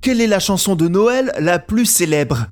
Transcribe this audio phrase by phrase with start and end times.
[0.00, 2.46] Quelle est la chanson de Noël la plus célèbre?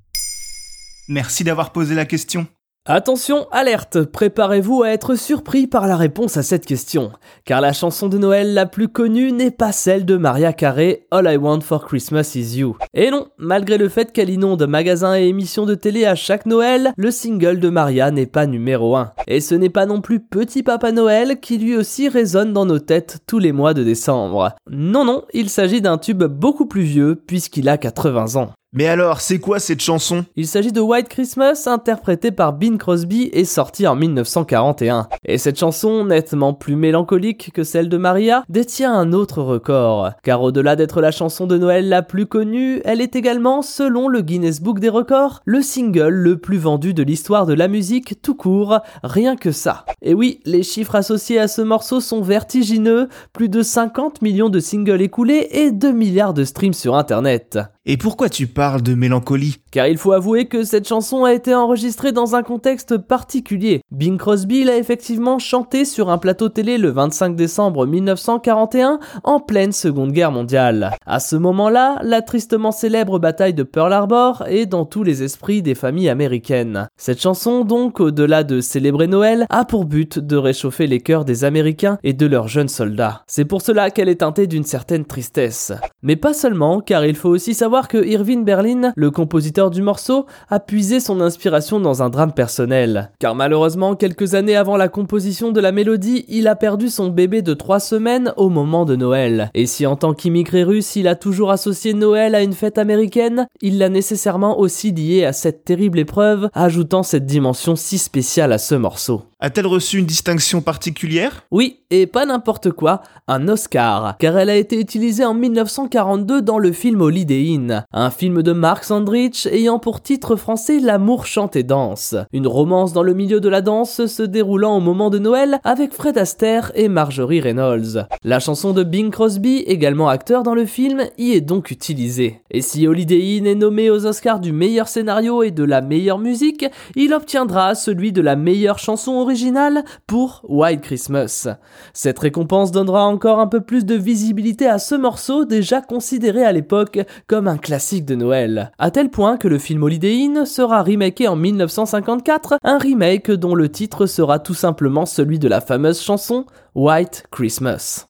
[1.09, 2.47] Merci d'avoir posé la question.
[2.89, 7.11] Attention, alerte, préparez-vous à être surpris par la réponse à cette question,
[7.45, 11.29] car la chanson de Noël la plus connue n'est pas celle de Maria Carey, All
[11.29, 12.77] I Want for Christmas is You.
[12.95, 16.93] Et non, malgré le fait qu'elle inonde magasins et émissions de télé à chaque Noël,
[16.97, 19.11] le single de Maria n'est pas numéro 1.
[19.27, 22.79] Et ce n'est pas non plus Petit Papa Noël qui lui aussi résonne dans nos
[22.79, 24.55] têtes tous les mois de décembre.
[24.71, 28.53] Non non, il s'agit d'un tube beaucoup plus vieux puisqu'il a 80 ans.
[28.77, 30.27] Mais alors, c'est quoi cette chanson?
[30.37, 35.09] Il s'agit de White Christmas, interprétée par Bing Crosby et sortie en 1941.
[35.25, 40.11] Et cette chanson, nettement plus mélancolique que celle de Maria, détient un autre record.
[40.23, 44.21] Car au-delà d'être la chanson de Noël la plus connue, elle est également, selon le
[44.21, 48.35] Guinness Book des records, le single le plus vendu de l'histoire de la musique tout
[48.35, 49.87] court, rien que ça.
[50.03, 54.61] Et oui, les chiffres associés à ce morceau sont vertigineux, plus de 50 millions de
[54.61, 57.59] singles écoulés et 2 milliards de streams sur internet.
[57.89, 61.55] Et pourquoi tu parles de mélancolie Car il faut avouer que cette chanson a été
[61.55, 63.81] enregistrée dans un contexte particulier.
[63.97, 69.73] Bing Crosby l'a effectivement chantée sur un plateau télé le 25 décembre 1941 en pleine
[69.73, 70.93] Seconde Guerre mondiale.
[71.07, 75.63] À ce moment-là, la tristement célèbre bataille de Pearl Harbor est dans tous les esprits
[75.63, 76.89] des familles américaines.
[76.99, 81.45] Cette chanson donc, au-delà de célébrer Noël, a pour but de réchauffer les cœurs des
[81.45, 83.23] Américains et de leurs jeunes soldats.
[83.27, 85.73] C'est pour cela qu'elle est teintée d'une certaine tristesse.
[86.03, 90.27] Mais pas seulement, car il faut aussi savoir que Irving Berlin, le compositeur du morceau,
[90.51, 93.11] a puisé son inspiration dans un drame personnel.
[93.19, 97.43] Car malheureusement, quelques années avant la composition de la mélodie, il a perdu son bébé
[97.43, 99.51] de 3 semaines au moment de Noël.
[99.55, 103.47] Et si en tant qu'immigré russe, il a toujours associé Noël à une fête américaine,
[103.61, 108.59] il l'a nécessairement aussi lié à cette terrible épreuve, ajoutant cette dimension si spéciale à
[108.59, 109.23] ce morceau.
[109.39, 111.45] A-t-elle reçu une distinction particulière?
[111.51, 116.59] Oui, et pas n'importe quoi, un Oscar, car elle a été utilisée en 1942 dans
[116.59, 121.55] le film Holiday Inn, un film de Mark Sandrich ayant pour titre français L'amour chante
[121.55, 125.19] et danse, une romance dans le milieu de la danse se déroulant au moment de
[125.19, 128.07] Noël avec Fred Astaire et Marjorie Reynolds.
[128.25, 132.41] La chanson de Bing Crosby, également acteur dans le film, y est donc utilisée.
[132.51, 136.19] Et si Holiday Inn est nommé aux Oscars du meilleur scénario et de la meilleure
[136.19, 136.65] musique,
[136.95, 141.49] il obtiendra celui de la meilleure chanson original pour White Christmas.
[141.93, 146.53] Cette récompense donnera encore un peu plus de visibilité à ce morceau déjà considéré à
[146.53, 150.07] l'époque comme un classique de Noël, à tel point que le film Holiday
[150.45, 155.61] sera remaké en 1954, un remake dont le titre sera tout simplement celui de la
[155.61, 158.07] fameuse chanson White Christmas.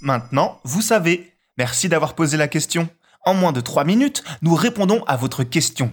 [0.00, 1.32] Maintenant, vous savez.
[1.58, 2.88] Merci d'avoir posé la question.
[3.26, 5.92] En moins de 3 minutes, nous répondons à votre question.